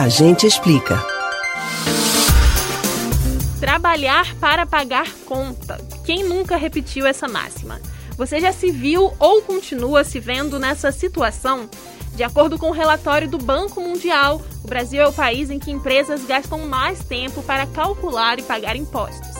[0.00, 0.98] A gente explica.
[3.60, 5.76] Trabalhar para pagar conta.
[6.06, 7.78] Quem nunca repetiu essa máxima?
[8.16, 11.68] Você já se viu ou continua se vendo nessa situação?
[12.14, 15.70] De acordo com o relatório do Banco Mundial, o Brasil é o país em que
[15.70, 19.36] empresas gastam mais tempo para calcular e pagar impostos.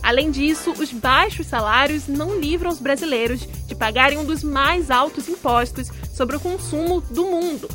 [0.00, 5.28] Além disso, os baixos salários não livram os brasileiros de pagarem um dos mais altos
[5.28, 7.68] impostos sobre o consumo do mundo.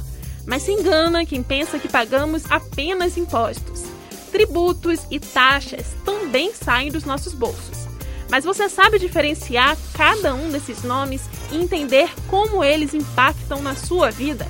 [0.49, 3.83] Mas se engana quem pensa que pagamos apenas impostos.
[4.31, 7.87] Tributos e taxas também saem dos nossos bolsos.
[8.31, 14.09] Mas você sabe diferenciar cada um desses nomes e entender como eles impactam na sua
[14.09, 14.47] vida?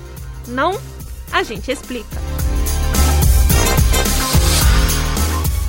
[0.47, 0.79] Não?
[1.33, 2.15] A gente explica.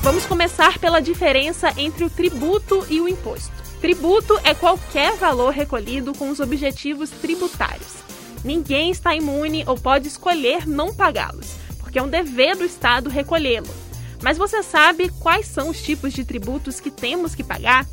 [0.00, 3.50] Vamos começar pela diferença entre o tributo e o imposto.
[3.80, 8.09] Tributo é qualquer valor recolhido com os objetivos tributários.
[8.44, 13.68] Ninguém está imune ou pode escolher não pagá-los, porque é um dever do Estado recolhê-lo.
[14.22, 17.86] Mas você sabe quais são os tipos de tributos que temos que pagar?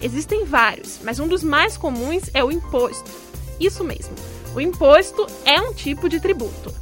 [0.00, 3.10] Existem vários, mas um dos mais comuns é o imposto.
[3.58, 4.14] Isso mesmo,
[4.54, 6.74] o imposto é um tipo de tributo.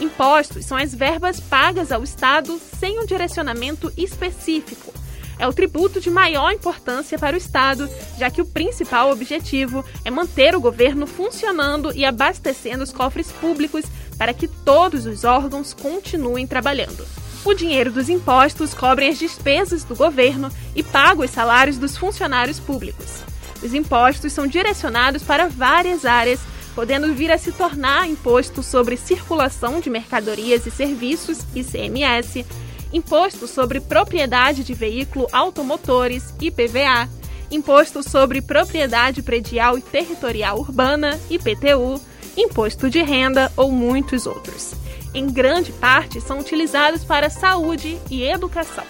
[0.00, 4.92] Impostos são as verbas pagas ao Estado sem um direcionamento específico.
[5.38, 10.10] É o tributo de maior importância para o Estado, já que o principal objetivo é
[10.10, 13.84] manter o governo funcionando e abastecendo os cofres públicos
[14.16, 17.06] para que todos os órgãos continuem trabalhando.
[17.44, 22.58] O dinheiro dos impostos cobre as despesas do governo e paga os salários dos funcionários
[22.58, 23.22] públicos.
[23.62, 26.40] Os impostos são direcionados para várias áreas
[26.76, 32.44] podendo vir a se tornar imposto sobre circulação de mercadorias e serviços, ICMS,
[32.92, 37.08] imposto sobre propriedade de veículo automotores, IPVA,
[37.50, 42.00] imposto sobre propriedade predial e territorial urbana, IPTU,
[42.36, 44.74] imposto de renda ou muitos outros.
[45.14, 48.84] Em grande parte são utilizados para saúde e educação.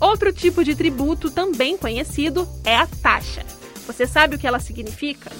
[0.00, 3.44] Outro tipo de tributo também conhecido é a taxa.
[3.86, 5.32] Você sabe o que ela significa?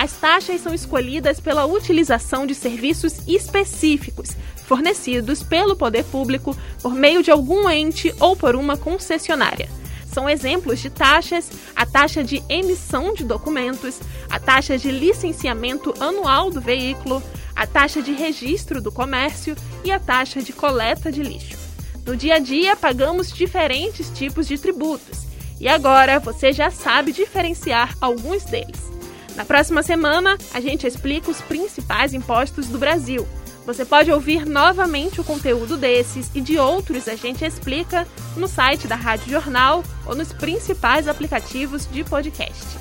[0.00, 4.30] As taxas são escolhidas pela utilização de serviços específicos
[4.64, 9.68] fornecidos pelo poder público por meio de algum ente ou por uma concessionária.
[10.10, 14.00] São exemplos de taxas a taxa de emissão de documentos,
[14.30, 17.22] a taxa de licenciamento anual do veículo,
[17.54, 21.58] a taxa de registro do comércio e a taxa de coleta de lixo.
[22.06, 25.26] No dia a dia, pagamos diferentes tipos de tributos
[25.60, 28.90] e agora você já sabe diferenciar alguns deles.
[29.36, 33.26] Na próxima semana, a gente explica os principais impostos do Brasil.
[33.66, 38.88] Você pode ouvir novamente o conteúdo desses e de outros a gente explica no site
[38.88, 42.78] da Rádio Jornal ou nos principais aplicativos de podcast.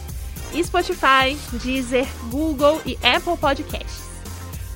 [0.63, 4.09] Spotify, Deezer, Google e Apple Podcasts.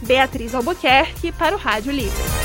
[0.02, 2.43] Beatriz Albuquerque para o Rádio Livre.